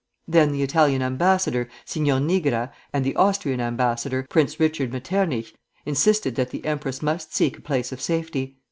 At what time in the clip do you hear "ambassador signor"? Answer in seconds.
1.03-2.19